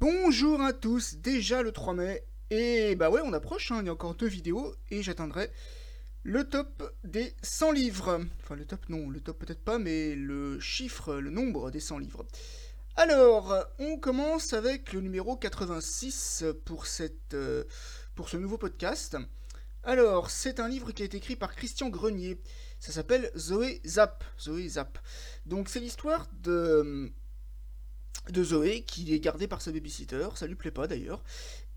Bonjour 0.00 0.62
à 0.62 0.72
tous, 0.72 1.16
déjà 1.16 1.60
le 1.60 1.72
3 1.72 1.92
mai, 1.92 2.24
et 2.48 2.94
bah 2.94 3.10
ouais 3.10 3.20
on 3.22 3.34
approche, 3.34 3.70
hein, 3.70 3.80
il 3.82 3.86
y 3.86 3.88
a 3.90 3.92
encore 3.92 4.14
deux 4.14 4.28
vidéos, 4.28 4.74
et 4.90 5.02
j'atteindrai 5.02 5.50
le 6.22 6.48
top 6.48 6.94
des 7.04 7.34
100 7.42 7.72
livres. 7.72 8.18
Enfin 8.42 8.54
le 8.54 8.64
top 8.64 8.88
non, 8.88 9.10
le 9.10 9.20
top 9.20 9.40
peut-être 9.40 9.62
pas, 9.62 9.78
mais 9.78 10.14
le 10.14 10.58
chiffre, 10.58 11.16
le 11.16 11.28
nombre 11.28 11.70
des 11.70 11.80
100 11.80 11.98
livres. 11.98 12.24
Alors, 12.96 13.54
on 13.78 13.98
commence 13.98 14.54
avec 14.54 14.94
le 14.94 15.02
numéro 15.02 15.36
86 15.36 16.46
pour, 16.64 16.86
euh, 17.34 17.64
pour 18.14 18.30
ce 18.30 18.38
nouveau 18.38 18.56
podcast. 18.56 19.18
Alors, 19.82 20.30
c'est 20.30 20.60
un 20.60 20.68
livre 20.68 20.92
qui 20.92 21.02
a 21.02 21.04
été 21.04 21.18
écrit 21.18 21.36
par 21.36 21.54
Christian 21.54 21.90
Grenier. 21.90 22.40
Ça 22.78 22.90
s'appelle 22.92 23.30
Zoé 23.36 23.82
Zap. 23.84 24.24
Zoé 24.40 24.66
Zap. 24.66 24.98
Donc 25.44 25.68
c'est 25.68 25.80
l'histoire 25.80 26.26
de 26.42 27.12
de 28.28 28.44
Zoé 28.44 28.82
qui 28.82 29.14
est 29.14 29.20
gardée 29.20 29.48
par 29.48 29.62
sa 29.62 29.72
babysitter, 29.72 30.28
ça 30.34 30.46
lui 30.46 30.54
plaît 30.54 30.70
pas 30.70 30.86
d'ailleurs, 30.86 31.22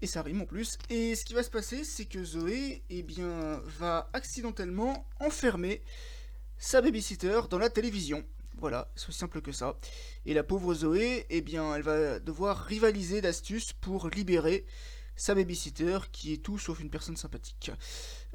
et 0.02 0.08
ça 0.08 0.22
rime 0.22 0.42
en 0.42 0.46
plus. 0.46 0.78
Et 0.90 1.16
ce 1.16 1.24
qui 1.24 1.34
va 1.34 1.44
se 1.44 1.50
passer, 1.50 1.84
c'est 1.84 2.06
que 2.06 2.24
Zoé, 2.24 2.84
eh 2.90 3.04
bien, 3.04 3.62
va 3.80 4.10
accidentellement 4.14 5.08
enfermer 5.20 5.82
sa 6.58 6.82
babysitter 6.82 7.42
dans 7.50 7.58
la 7.58 7.70
télévision. 7.70 8.24
Voilà, 8.58 8.92
c'est 8.96 9.10
aussi 9.10 9.20
simple 9.20 9.42
que 9.42 9.52
ça. 9.52 9.78
Et 10.26 10.34
la 10.34 10.44
pauvre 10.44 10.74
Zoé, 10.74 11.26
eh 11.30 11.42
bien, 11.42 11.74
elle 11.76 11.82
va 11.82 12.20
devoir 12.20 12.66
rivaliser 12.66 13.22
d'astuces 13.22 13.74
pour 13.74 14.10
libérer 14.10 14.66
sa 15.16 15.36
babysitter, 15.36 16.00
qui 16.12 16.34
est 16.34 16.38
tout 16.38 16.58
sauf 16.58 16.80
une 16.80 16.90
personne 16.90 17.18
sympathique. 17.18 17.72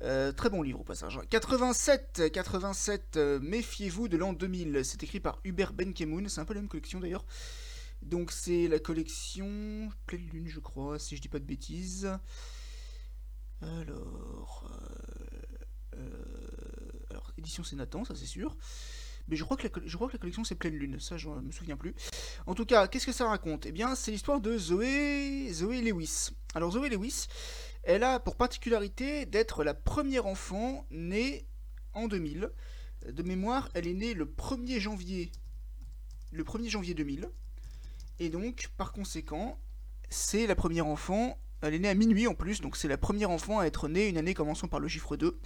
Euh, 0.02 0.32
très 0.32 0.48
bon 0.48 0.62
livre 0.62 0.80
au 0.80 0.84
passage. 0.84 1.18
87, 1.28 2.30
87, 2.32 3.16
euh, 3.16 3.40
méfiez-vous 3.40 4.08
de 4.08 4.16
l'an 4.16 4.32
2000. 4.32 4.84
C'est 4.84 5.02
écrit 5.02 5.20
par 5.20 5.40
Hubert 5.44 5.72
Benkemoun, 5.72 6.28
c'est 6.28 6.40
un 6.40 6.44
peu 6.44 6.54
la 6.54 6.60
même 6.60 6.68
collection 6.68 7.00
d'ailleurs. 7.00 7.24
Donc 8.02 8.32
c'est 8.32 8.68
la 8.68 8.78
collection 8.78 9.90
Pleine 10.06 10.28
Lune, 10.32 10.48
je 10.48 10.60
crois, 10.60 10.98
si 10.98 11.16
je 11.16 11.20
dis 11.20 11.28
pas 11.28 11.38
de 11.38 11.44
bêtises. 11.44 12.10
Alors, 13.60 14.70
euh, 15.94 15.98
euh, 15.98 17.20
édition 17.38 17.64
c'est 17.64 17.76
ça 17.76 18.14
c'est 18.14 18.26
sûr. 18.26 18.56
Mais 19.28 19.36
je 19.36 19.44
crois 19.44 19.56
que 19.56 19.66
la, 19.66 19.86
je 19.86 19.96
crois 19.96 20.08
que 20.08 20.14
la 20.14 20.18
collection 20.18 20.44
c'est 20.44 20.54
Pleine 20.54 20.74
Lune, 20.74 21.00
ça 21.00 21.16
je 21.16 21.28
me 21.28 21.52
souviens 21.52 21.76
plus. 21.76 21.94
En 22.46 22.54
tout 22.54 22.64
cas, 22.64 22.88
qu'est-ce 22.88 23.06
que 23.06 23.12
ça 23.12 23.28
raconte? 23.28 23.66
Eh 23.66 23.72
bien, 23.72 23.94
c'est 23.94 24.10
l'histoire 24.10 24.40
de 24.40 24.56
Zoé, 24.56 25.52
Zoé 25.52 25.82
Lewis. 25.82 26.30
Alors 26.54 26.72
Zoé 26.72 26.88
Lewis, 26.88 27.26
elle 27.82 28.04
a 28.04 28.20
pour 28.20 28.36
particularité 28.36 29.26
d'être 29.26 29.64
la 29.64 29.74
première 29.74 30.26
enfant 30.26 30.86
née 30.90 31.46
en 31.92 32.08
2000. 32.08 32.50
De 33.06 33.22
mémoire, 33.22 33.68
elle 33.74 33.86
est 33.86 33.94
née 33.94 34.14
le 34.14 34.24
1er 34.24 34.80
janvier, 34.80 35.30
le 36.32 36.42
1er 36.42 36.68
janvier 36.68 36.94
2000. 36.94 37.28
Et 38.20 38.28
donc, 38.28 38.70
par 38.76 38.92
conséquent, 38.92 39.58
c'est 40.10 40.46
la 40.46 40.54
première 40.54 40.86
enfant. 40.86 41.38
Elle 41.62 41.74
est 41.74 41.78
née 41.78 41.88
à 41.88 41.94
minuit 41.94 42.26
en 42.26 42.34
plus, 42.34 42.60
donc 42.60 42.76
c'est 42.76 42.88
la 42.88 42.98
première 42.98 43.30
enfant 43.30 43.58
à 43.58 43.66
être 43.66 43.88
née 43.88 44.08
une 44.08 44.16
année 44.16 44.34
commençant 44.34 44.68
par 44.68 44.80
le 44.80 44.88
chiffre 44.88 45.16
2. 45.16 45.38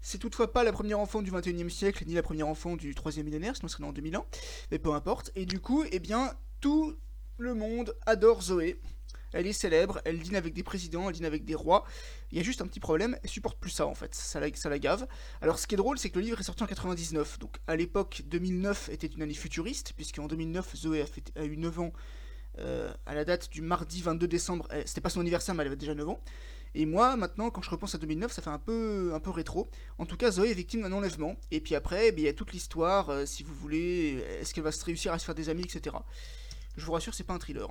C'est 0.00 0.18
toutefois 0.18 0.52
pas 0.52 0.64
la 0.64 0.72
première 0.72 1.00
enfant 1.00 1.22
du 1.22 1.30
21e 1.30 1.70
siècle, 1.70 2.04
ni 2.06 2.14
la 2.14 2.22
première 2.22 2.48
enfant 2.48 2.76
du 2.76 2.92
3e 2.92 3.22
millénaire, 3.22 3.56
sinon 3.56 3.68
ce 3.68 3.76
serait 3.76 3.88
en 3.88 3.92
2001. 3.92 4.24
Mais 4.70 4.78
peu 4.78 4.92
importe. 4.92 5.32
Et 5.34 5.46
du 5.46 5.60
coup, 5.60 5.84
eh 5.90 5.98
bien, 5.98 6.34
tout 6.60 6.94
le 7.38 7.54
monde 7.54 7.96
adore 8.06 8.42
Zoé. 8.42 8.80
Elle 9.34 9.46
est 9.46 9.52
célèbre, 9.52 10.00
elle 10.04 10.18
dîne 10.20 10.36
avec 10.36 10.54
des 10.54 10.62
présidents, 10.62 11.08
elle 11.08 11.14
dîne 11.14 11.24
avec 11.24 11.44
des 11.44 11.54
rois. 11.54 11.84
Il 12.30 12.38
y 12.38 12.40
a 12.40 12.44
juste 12.44 12.62
un 12.62 12.66
petit 12.66 12.80
problème, 12.80 13.16
elle 13.22 13.28
supporte 13.28 13.58
plus 13.58 13.70
ça 13.70 13.86
en 13.86 13.94
fait, 13.94 14.14
ça 14.14 14.40
la, 14.40 14.78
gave. 14.78 15.06
Alors 15.42 15.58
ce 15.58 15.66
qui 15.66 15.74
est 15.74 15.78
drôle, 15.78 15.98
c'est 15.98 16.10
que 16.10 16.18
le 16.18 16.24
livre 16.24 16.40
est 16.40 16.44
sorti 16.44 16.62
en 16.62 16.66
99, 16.66 17.38
donc 17.38 17.56
à 17.66 17.76
l'époque 17.76 18.22
2009 18.26 18.88
était 18.90 19.06
une 19.06 19.22
année 19.22 19.34
futuriste, 19.34 19.92
puisqu'en 19.94 20.26
2009 20.26 20.76
Zoé 20.76 21.04
a, 21.36 21.44
eu 21.44 21.56
9 21.56 21.80
ans 21.80 21.92
euh, 22.58 22.92
à 23.06 23.14
la 23.14 23.24
date 23.24 23.50
du 23.50 23.60
mardi 23.60 24.00
22 24.00 24.26
décembre, 24.28 24.68
c'était 24.86 25.00
pas 25.00 25.10
son 25.10 25.20
anniversaire 25.20 25.54
mais 25.54 25.62
elle 25.62 25.68
avait 25.68 25.76
déjà 25.76 25.94
9 25.94 26.08
ans. 26.08 26.20
Et 26.76 26.86
moi, 26.86 27.16
maintenant, 27.16 27.50
quand 27.50 27.62
je 27.62 27.70
repense 27.70 27.94
à 27.94 27.98
2009, 27.98 28.32
ça 28.32 28.42
fait 28.42 28.50
un 28.50 28.58
peu, 28.58 29.12
un 29.14 29.20
peu 29.20 29.30
rétro. 29.30 29.68
En 29.98 30.06
tout 30.06 30.16
cas, 30.16 30.32
Zoé 30.32 30.50
est 30.50 30.54
victime 30.54 30.82
d'un 30.82 30.90
enlèvement. 30.90 31.36
Et 31.52 31.60
puis 31.60 31.76
après, 31.76 32.08
eh 32.08 32.14
il 32.16 32.24
y 32.24 32.28
a 32.28 32.32
toute 32.32 32.52
l'histoire, 32.52 33.10
euh, 33.10 33.26
si 33.26 33.44
vous 33.44 33.54
voulez, 33.54 34.24
est-ce 34.40 34.52
qu'elle 34.52 34.64
va 34.64 34.72
se 34.72 34.84
réussir 34.84 35.12
à 35.12 35.20
se 35.20 35.24
faire 35.24 35.36
des 35.36 35.48
amis, 35.48 35.62
etc. 35.62 35.94
Je 36.76 36.84
vous 36.84 36.92
rassure, 36.92 37.14
c'est 37.14 37.22
pas 37.22 37.34
un 37.34 37.38
thriller. 37.38 37.68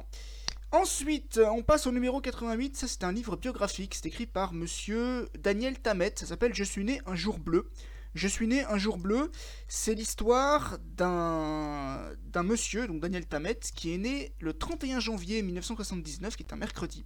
Ensuite, 0.73 1.39
on 1.51 1.61
passe 1.61 1.85
au 1.85 1.91
numéro 1.91 2.19
88. 2.19 2.75
Ça, 2.75 2.87
c'est 2.87 3.03
un 3.03 3.11
livre 3.11 3.35
biographique. 3.35 3.93
C'est 3.93 4.07
écrit 4.07 4.25
par 4.25 4.53
monsieur 4.53 5.29
Daniel 5.37 5.77
Tamet. 5.77 6.13
Ça 6.15 6.25
s'appelle 6.25 6.55
Je 6.55 6.63
suis 6.63 6.83
né 6.83 6.99
un 7.05 7.13
jour 7.13 7.37
bleu. 7.37 7.69
Je 8.15 8.27
suis 8.27 8.47
né 8.47 8.63
un 8.63 8.79
jour 8.79 8.97
bleu. 8.97 9.31
C'est 9.67 9.93
l'histoire 9.93 10.79
d'un 10.83 12.01
d'un 12.23 12.41
monsieur, 12.41 12.87
donc 12.87 13.01
Daniel 13.01 13.27
Tamet, 13.27 13.59
qui 13.75 13.93
est 13.93 13.99
né 13.99 14.33
le 14.39 14.53
31 14.53 14.99
janvier 14.99 15.43
1979, 15.43 16.35
qui 16.35 16.41
est 16.41 16.53
un 16.53 16.57
mercredi. 16.57 17.05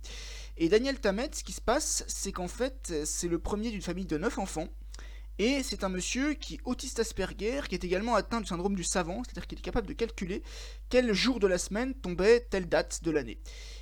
Et 0.56 0.70
Daniel 0.70 0.98
Tamet, 1.02 1.32
ce 1.34 1.44
qui 1.44 1.52
se 1.52 1.60
passe, 1.60 2.06
c'est 2.08 2.32
qu'en 2.32 2.48
fait, 2.48 2.94
c'est 3.04 3.28
le 3.28 3.38
premier 3.38 3.70
d'une 3.70 3.82
famille 3.82 4.06
de 4.06 4.18
9 4.18 4.40
enfants. 4.40 4.70
Et 5.40 5.62
c'est 5.62 5.84
un 5.84 5.90
monsieur 5.90 6.34
qui 6.34 6.56
est 6.56 6.60
autiste 6.66 7.00
Asperger, 7.00 7.62
qui 7.70 7.76
est 7.76 7.84
également 7.84 8.16
atteint 8.16 8.42
du 8.42 8.48
syndrome 8.48 8.76
du 8.76 8.84
savant, 8.84 9.24
c'est-à-dire 9.24 9.46
qu'il 9.46 9.60
est 9.60 9.62
capable 9.62 9.88
de 9.88 9.94
calculer 9.94 10.42
quel 10.90 11.14
jour 11.14 11.40
de 11.40 11.46
la 11.46 11.60
semaine 11.60 11.94
tombait 11.94 12.48
telle 12.50 12.68
date 12.68 13.04
de 13.04 13.12
l'année. 13.12 13.38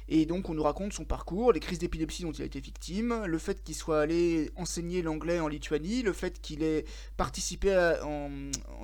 Et 0.08 0.26
donc 0.26 0.50
on 0.50 0.54
nous 0.54 0.64
raconte 0.64 0.94
son 0.94 1.06
parcours, 1.06 1.52
les 1.52 1.60
crises 1.60 1.80
d'épilepsie 1.80 2.24
dont 2.24 2.32
il 2.32 2.42
a 2.42 2.46
été 2.46 2.60
victime, 2.60 3.26
le 3.26 3.38
fait 3.38 3.64
qu'il 3.64 3.76
soit 3.76 4.02
allé 4.02 4.52
enseigner 4.56 5.02
l'anglais 5.02 5.40
en 5.40 5.48
Lituanie, 5.48 6.04
le 6.04 6.14
fait 6.14 6.40
qu'il 6.42 6.64
ait 6.64 6.86
participé 7.18 7.98
en, 8.04 8.30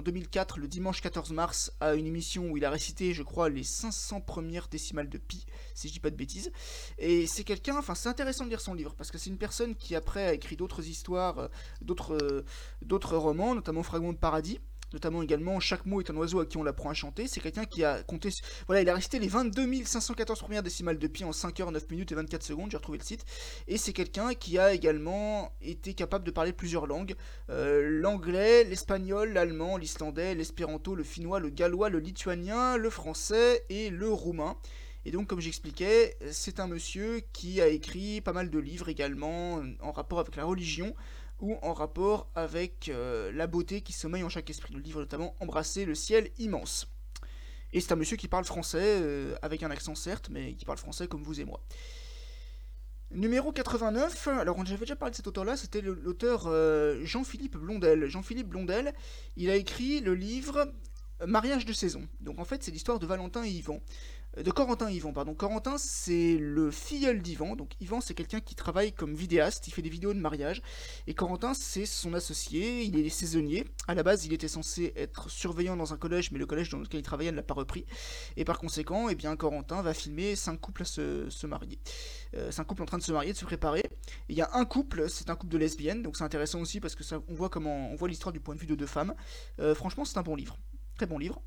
2004, 0.02 0.60
le 0.60 0.68
dimanche 0.68 1.02
14 1.02 1.32
mars, 1.32 1.74
à 1.80 1.94
une 1.94 2.08
émission 2.08 2.50
où 2.50 2.58
il 2.58 2.66
a 2.66 2.72
récité, 2.72 3.14
je 3.14 3.24
crois, 3.24 3.50
les 3.50 3.64
500 3.64 4.22
premières 4.22 4.68
décimales 4.68 5.10
de 5.10 5.18
pi, 5.18 5.46
si 5.76 5.88
je 5.88 5.94
dis 5.94 6.00
pas 6.00 6.10
de 6.10 6.16
bêtises. 6.16 6.52
Et 6.98 7.28
c'est 7.28 7.44
quelqu'un, 7.44 7.78
enfin 7.78 7.96
c'est 7.96 8.10
intéressant 8.10 8.46
de 8.46 8.50
lire 8.50 8.62
son 8.62 8.74
livre, 8.74 8.96
parce 8.98 9.12
que 9.12 9.18
c'est 9.18 9.30
une 9.30 9.38
personne 9.38 9.76
qui 9.76 9.96
après 9.96 10.26
a 10.26 10.34
écrit 10.34 10.56
d'autres 10.56 10.88
histoires, 10.88 11.38
euh, 11.38 11.48
d'autres, 11.82 12.18
euh, 12.22 12.44
d'autres 12.82 13.16
romans, 13.16 13.54
notamment 13.54 13.84
Fragment 13.84 14.14
de 14.14 14.18
Paradis 14.18 14.60
notamment 14.94 15.22
également 15.22 15.60
Chaque 15.60 15.86
mot 15.86 16.02
est 16.02 16.10
un 16.10 16.16
oiseau 16.16 16.40
à 16.40 16.46
qui 16.46 16.58
on 16.58 16.64
l'apprend 16.64 16.90
à 16.90 16.94
chanter. 16.94 17.28
C'est 17.28 17.40
quelqu'un 17.40 17.66
qui 17.66 17.84
a 17.84 18.04
compté. 18.04 18.30
Voilà, 18.68 18.82
il 18.82 18.90
a 18.90 18.96
récité 18.96 19.20
les 19.20 19.28
22 19.28 19.86
514 19.86 20.40
premières 20.40 20.64
décimales 20.64 20.98
de 20.98 21.08
pi 21.08 21.24
en 21.24 21.32
5 21.32 21.60
heures, 21.60 21.72
9 21.72 21.90
minutes 21.90 22.12
et 22.12 22.16
24 22.16 22.44
secondes. 22.44 22.72
J'ai 22.72 22.78
retrouvé 22.78 22.98
le 22.98 23.04
site. 23.04 23.26
Et 23.68 23.78
c'est 23.78 23.94
quelqu'un 23.94 24.34
qui 24.34 24.58
a 24.58 24.74
également 24.74 25.52
été 25.62 25.94
capable 25.94 26.26
de 26.26 26.32
parler 26.32 26.54
plusieurs 26.54 26.88
langues 26.88 27.16
euh, 27.50 27.82
l'anglais, 28.02 28.64
l'espagnol, 28.64 29.34
l'allemand, 29.34 29.78
l'islandais, 29.78 30.36
l'espéranto, 30.36 30.96
le 30.96 31.04
finnois, 31.04 31.40
le 31.40 31.50
gallois, 31.50 31.90
le 31.90 32.00
lituanien, 32.00 32.78
le 32.78 32.90
français 32.90 33.64
et 33.70 33.90
le 33.90 34.10
roumain. 34.10 34.56
Et 35.06 35.12
donc, 35.12 35.28
comme 35.28 35.42
j'expliquais, 35.42 36.16
c'est 36.32 36.60
un 36.60 36.68
monsieur 36.68 37.22
qui 37.34 37.60
a 37.60 37.68
écrit 37.68 38.22
pas 38.22 38.34
mal 38.34 38.52
de 38.52 38.60
livres 38.60 38.90
également 38.90 39.62
en 39.82 39.92
rapport 39.92 40.20
avec 40.20 40.36
la 40.36 40.46
religion, 40.46 40.96
ou 41.42 41.58
en 41.62 41.74
rapport 41.74 42.30
avec 42.36 42.90
euh, 42.90 43.32
la 43.34 43.48
beauté 43.48 43.82
qui 43.82 43.94
sommeille 43.94 44.24
en 44.24 44.30
chaque 44.30 44.50
esprit. 44.50 44.74
Le 44.74 44.80
livre 44.80 45.00
notamment 45.00 45.36
Embrasser 45.40 45.86
le 45.86 45.96
ciel 45.96 46.30
immense. 46.38 46.88
Et 47.74 47.82
c'est 47.82 47.92
un 47.92 47.96
monsieur 47.96 48.18
qui 48.18 48.28
parle 48.28 48.46
français, 48.46 49.00
euh, 49.02 49.36
avec 49.42 49.64
un 49.64 49.72
accent 49.72 49.96
certes, 49.96 50.30
mais 50.30 50.54
qui 50.54 50.66
parle 50.66 50.78
français 50.78 51.08
comme 51.08 51.24
vous 51.24 51.40
et 51.40 51.46
moi. 51.46 51.62
Numéro 53.14 53.52
89, 53.52 54.28
alors 54.28 54.66
j'avais 54.66 54.80
déjà 54.80 54.96
parlé 54.96 55.12
de 55.12 55.18
cet 55.18 55.28
auteur-là, 55.28 55.58
c'était 55.58 55.82
l'auteur 55.82 56.44
euh, 56.46 57.04
Jean-Philippe 57.04 57.58
Blondel. 57.58 58.08
Jean-Philippe 58.08 58.48
Blondel, 58.48 58.94
il 59.36 59.50
a 59.50 59.56
écrit 59.58 60.00
le 60.00 60.16
livre 60.16 60.72
Mariage 61.26 61.66
de 61.66 61.74
saison. 61.74 62.08
Donc 62.20 62.40
en 62.40 62.46
fait 62.46 62.64
c'est 62.64 62.72
l'histoire 62.72 63.00
de 63.00 63.06
Valentin 63.06 63.44
et 63.44 63.50
Yvan 63.50 63.82
de 64.38 64.50
Corentin 64.50 64.90
Yvan, 64.90 65.12
pardon. 65.12 65.34
Corentin, 65.34 65.78
c'est 65.78 66.38
le 66.38 66.72
filleul 66.72 67.22
d'Yvan. 67.22 67.58
Donc 67.58 67.72
Yvan, 67.82 68.00
c'est 68.00 68.14
quelqu'un 68.14 68.40
qui 68.40 68.56
travaille 68.56 68.94
comme 68.94 69.14
vidéaste, 69.14 69.68
il 69.68 69.72
fait 69.72 69.82
des 69.82 69.90
vidéos 69.90 70.14
de 70.14 70.20
mariage. 70.20 70.62
Et 71.08 71.14
Corentin, 71.14 71.54
c'est 71.54 71.86
son 71.86 72.14
associé, 72.14 72.84
il 72.84 72.98
est 72.98 73.10
saisonnier. 73.10 73.66
À 73.88 73.94
la 73.94 74.04
base, 74.04 74.26
il 74.26 74.32
était 74.32 74.48
censé 74.48 74.94
être 74.96 75.30
surveillant 75.30 75.76
dans 75.76 75.94
un 75.94 75.98
collège, 75.98 76.32
mais 76.32 76.40
le 76.40 76.46
collège 76.46 76.70
dans 76.70 76.78
lequel 76.78 77.02
il 77.02 77.04
travaillait 77.04 77.32
ne 77.32 77.38
l'a 77.38 77.44
pas 77.44 77.54
repris. 77.54 77.86
Et 78.38 78.46
par 78.46 78.58
conséquent, 78.58 79.10
eh 79.10 79.16
bien, 79.16 79.36
Corentin 79.36 79.82
va 79.82 79.94
filmer 79.94 80.38
cinq 80.38 80.62
couples 80.62 80.84
à 80.84 80.86
se, 80.86 81.46
marier. 81.46 81.80
Euh, 82.36 82.52
cinq 82.52 82.64
couples 82.64 82.84
en 82.84 82.86
train 82.86 83.00
de 83.00 83.04
se 83.04 83.12
marier, 83.12 83.34
de 83.34 83.38
se 83.38 83.46
préparer. 83.46 83.84
il 84.30 84.38
y 84.38 84.42
a 84.42 84.50
un 84.54 84.64
couple, 84.64 85.10
c'est 85.10 85.30
un 85.30 85.36
couple 85.36 85.52
de 85.52 85.58
lesbiennes, 85.58 86.04
donc 86.04 86.16
c'est 86.16 86.24
intéressant 86.24 86.62
aussi 86.62 86.80
parce 86.80 86.96
que 86.96 87.04
ça, 87.04 87.22
on 87.28 87.34
voit 87.34 87.50
comment 87.50 87.92
on 87.92 87.96
voit 87.96 88.08
l'histoire 88.08 88.32
du 88.32 88.40
point 88.40 88.56
de 88.56 88.62
vue 88.62 88.68
de 88.68 88.76
deux 88.76 88.86
femmes. 88.86 89.14
Euh, 89.60 89.76
franchement, 89.76 90.06
c'est 90.06 90.18
un 90.18 90.24
bon 90.24 90.36
livre. 90.36 90.58
Très 91.02 91.08
bon 91.08 91.18
livre. 91.18 91.42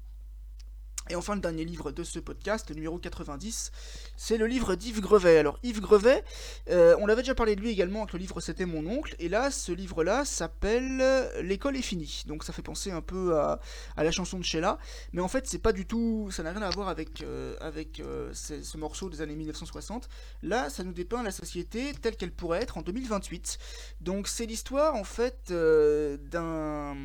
Et 1.11 1.15
enfin, 1.15 1.37
le 1.37 1.41
dernier 1.41 1.65
livre 1.65 1.93
de 1.93 2.03
ce 2.03 2.19
podcast, 2.19 2.69
le 2.71 2.75
numéro 2.75 2.99
90, 2.99 3.71
c'est 4.17 4.37
le 4.37 4.49
livre 4.49 4.75
d'Yves 4.75 5.01
Grevet. 5.01 5.39
Alors, 5.39 5.61
Yves 5.62 5.81
Grevet, 5.81 6.25
euh, 6.71 6.97
on 6.99 7.06
l'avait 7.06 7.23
déjà 7.23 7.37
parlé 7.37 7.55
de 7.55 7.61
lui 7.61 7.71
également 7.71 8.01
avec 8.01 8.15
le 8.15 8.19
livre 8.19 8.41
C'était 8.41 8.67
mon 8.67 8.85
oncle, 8.85 9.15
et 9.21 9.29
là, 9.29 9.53
ce 9.53 9.71
livre-là 9.71 10.25
s'appelle 10.25 11.31
L'école 11.41 11.77
est 11.77 11.83
finie. 11.83 12.25
Donc, 12.27 12.43
ça 12.43 12.53
fait 12.53 12.62
penser 12.62 12.91
un 12.91 13.01
peu 13.01 13.39
à, 13.39 13.61
la 13.97 14.11
chanson 14.11 14.41
de 14.41 14.45
Sheila, 14.45 14.81
mais 15.12 15.23
en 15.23 15.29
fait, 15.29 15.47
c'est 15.47 15.61
pas 15.61 15.73
du 15.73 15.87
tout, 15.87 16.31
ça 16.33 16.43
n'a 16.43 16.51
rien 16.51 16.62
à 16.62 16.71
voir 16.71 16.89
avec, 16.89 17.23
euh, 17.23 17.55
avec 17.61 18.01
euh, 18.01 18.33
ce, 18.35 18.77
morceau 18.77 19.09
des 19.09 19.21
années 19.21 19.37
1960. 19.37 20.09
Là, 20.43 20.69
ça 20.69 20.83
nous 20.83 20.93
dépeint 20.93 21.23
la 21.23 21.31
société 21.31 21.93
telle 22.03 22.17
qu'elle 22.17 22.33
pourrait 22.33 22.62
être 22.62 22.77
en 22.77 22.83
2028. 22.83 23.59
Donc, 24.01 24.27
c'est 24.27 24.47
l'histoire, 24.47 24.97
en 24.97 25.05
fait, 25.05 25.53
d'un 25.53 26.97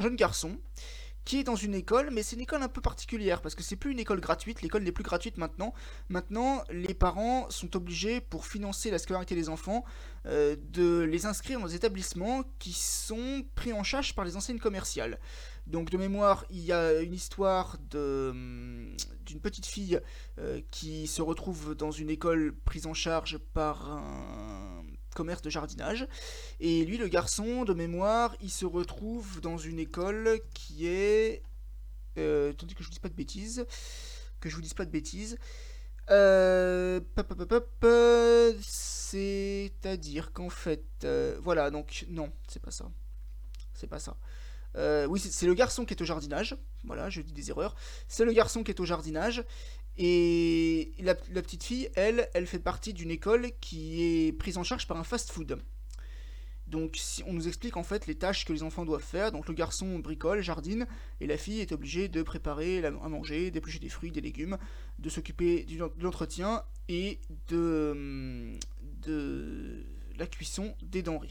jeune 0.00 0.16
garçon 0.16 0.56
qui 1.24 1.40
est 1.40 1.44
dans 1.44 1.56
une 1.56 1.74
école, 1.74 2.10
mais 2.12 2.22
c'est 2.22 2.36
une 2.36 2.42
école 2.42 2.62
un 2.62 2.68
peu 2.68 2.80
particulière 2.80 3.40
parce 3.40 3.54
que 3.54 3.62
c'est 3.62 3.76
plus 3.76 3.92
une 3.92 3.98
école 3.98 4.20
gratuite, 4.20 4.62
l'école 4.62 4.82
n'est 4.82 4.92
plus 4.92 5.04
gratuite 5.04 5.38
maintenant. 5.38 5.72
Maintenant, 6.08 6.62
les 6.70 6.94
parents 6.94 7.48
sont 7.50 7.76
obligés 7.76 8.20
pour 8.20 8.46
financer 8.46 8.90
la 8.90 8.98
scolarité 8.98 9.34
des 9.34 9.48
enfants 9.48 9.84
euh, 10.26 10.56
de 10.72 11.00
les 11.00 11.26
inscrire 11.26 11.60
dans 11.60 11.66
des 11.66 11.74
établissements 11.74 12.44
qui 12.58 12.72
sont 12.72 13.44
pris 13.54 13.72
en 13.72 13.82
charge 13.82 14.14
par 14.14 14.24
les 14.24 14.36
enseignes 14.36 14.58
commerciales. 14.58 15.18
Donc 15.66 15.88
de 15.88 15.96
mémoire, 15.96 16.44
il 16.50 16.60
y 16.60 16.72
a 16.72 17.00
une 17.00 17.14
histoire 17.14 17.78
hum, 17.94 18.94
d'une 19.24 19.40
petite 19.40 19.66
fille 19.66 20.00
euh, 20.38 20.60
qui 20.70 21.06
se 21.06 21.22
retrouve 21.22 21.74
dans 21.74 21.90
une 21.90 22.10
école 22.10 22.54
prise 22.64 22.86
en 22.86 22.94
charge 22.94 23.38
par 23.54 23.90
un 23.90 24.63
commerce 25.14 25.42
de 25.42 25.50
jardinage. 25.50 26.06
Et 26.60 26.84
lui, 26.84 26.98
le 26.98 27.08
garçon, 27.08 27.64
de 27.64 27.72
mémoire, 27.72 28.36
il 28.40 28.50
se 28.50 28.66
retrouve 28.66 29.40
dans 29.40 29.56
une 29.56 29.78
école 29.78 30.40
qui 30.52 30.86
est... 30.86 31.42
Euh, 32.18 32.50
attendez 32.50 32.74
que 32.74 32.82
je 32.82 32.88
vous 32.88 32.92
dise 32.92 33.00
pas 33.00 33.08
de 33.08 33.14
bêtises. 33.14 33.66
Que 34.40 34.48
je 34.48 34.56
vous 34.56 34.62
dise 34.62 34.74
pas 34.74 34.84
de 34.84 34.90
bêtises. 34.90 35.38
Euh, 36.10 37.00
C'est-à-dire 39.10 40.32
qu'en 40.32 40.50
fait... 40.50 40.84
Euh, 41.04 41.38
voilà, 41.42 41.70
donc 41.70 42.04
non, 42.08 42.32
c'est 42.48 42.60
pas 42.60 42.70
ça. 42.70 42.90
C'est 43.72 43.86
pas 43.86 44.00
ça. 44.00 44.16
Euh, 44.76 45.06
oui, 45.06 45.20
c'est 45.20 45.46
le 45.46 45.54
garçon 45.54 45.84
qui 45.84 45.94
est 45.94 46.02
au 46.02 46.04
jardinage. 46.04 46.56
Voilà, 46.84 47.10
je 47.10 47.20
dis 47.20 47.32
des 47.32 47.50
erreurs. 47.50 47.74
C'est 48.08 48.24
le 48.24 48.32
garçon 48.32 48.62
qui 48.64 48.70
est 48.70 48.80
au 48.80 48.84
jardinage. 48.84 49.44
Et 49.96 50.92
la, 50.98 51.14
petite 51.14 51.62
fille, 51.62 51.88
elle, 51.94 52.28
elle 52.34 52.46
fait 52.46 52.58
partie 52.58 52.92
d'une 52.92 53.10
école 53.10 53.50
qui 53.60 54.02
est 54.02 54.32
prise 54.32 54.58
en 54.58 54.64
charge 54.64 54.88
par 54.88 54.96
un 54.96 55.04
fast-food. 55.04 55.58
Donc 56.66 56.98
on 57.26 57.34
nous 57.34 57.46
explique 57.46 57.76
en 57.76 57.84
fait 57.84 58.06
les 58.06 58.14
tâches 58.14 58.44
que 58.44 58.52
les 58.52 58.64
enfants 58.64 58.84
doivent 58.84 59.02
faire. 59.02 59.30
Donc 59.30 59.46
le 59.46 59.54
garçon 59.54 59.98
bricole, 60.00 60.40
jardine, 60.40 60.86
et 61.20 61.26
la 61.26 61.36
fille 61.36 61.60
est 61.60 61.70
obligée 61.72 62.08
de 62.08 62.22
préparer 62.22 62.84
à 62.84 62.90
manger, 62.90 63.52
d'éplucher 63.52 63.78
des 63.78 63.88
fruits, 63.88 64.10
des 64.10 64.20
légumes, 64.20 64.58
de 64.98 65.08
s'occuper 65.08 65.64
de 65.64 66.02
l'entretien 66.02 66.64
et 66.88 67.20
de 67.48 68.58
la 70.18 70.26
cuisson 70.26 70.74
des 70.82 71.02
denrées. 71.02 71.28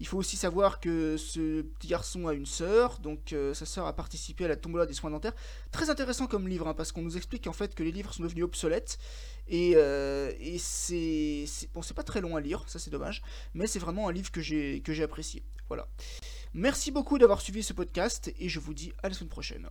Il 0.00 0.06
faut 0.06 0.18
aussi 0.18 0.36
savoir 0.36 0.80
que 0.80 1.16
ce 1.16 1.62
petit 1.62 1.88
garçon 1.88 2.26
a 2.26 2.34
une 2.34 2.46
sœur, 2.46 2.98
donc 2.98 3.32
euh, 3.32 3.54
sa 3.54 3.66
sœur 3.66 3.86
a 3.86 3.92
participé 3.94 4.44
à 4.44 4.48
la 4.48 4.56
tombola 4.56 4.86
des 4.86 4.94
soins 4.94 5.10
dentaires. 5.10 5.34
Très 5.70 5.90
intéressant 5.90 6.26
comme 6.26 6.48
livre, 6.48 6.68
hein, 6.68 6.74
parce 6.74 6.92
qu'on 6.92 7.02
nous 7.02 7.16
explique 7.16 7.46
en 7.46 7.52
fait 7.52 7.74
que 7.74 7.82
les 7.82 7.92
livres 7.92 8.12
sont 8.12 8.22
devenus 8.22 8.44
obsolètes. 8.44 8.98
Et, 9.48 9.72
euh, 9.76 10.32
et 10.40 10.58
c'est. 10.58 11.44
Bon, 11.74 11.82
pas 11.94 12.02
très 12.02 12.20
long 12.20 12.36
à 12.36 12.40
lire, 12.40 12.64
ça 12.66 12.78
c'est 12.78 12.90
dommage, 12.90 13.22
mais 13.54 13.66
c'est 13.66 13.78
vraiment 13.78 14.08
un 14.08 14.12
livre 14.12 14.30
que 14.30 14.40
j'ai 14.40 15.02
apprécié. 15.02 15.42
Voilà. 15.68 15.88
Merci 16.54 16.90
beaucoup 16.90 17.18
d'avoir 17.18 17.40
suivi 17.40 17.62
ce 17.62 17.72
podcast, 17.72 18.32
et 18.38 18.48
je 18.48 18.60
vous 18.60 18.74
dis 18.74 18.92
à 19.02 19.08
la 19.08 19.14
semaine 19.14 19.30
prochaine. 19.30 19.68